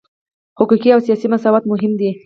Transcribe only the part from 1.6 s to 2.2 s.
مهم دي.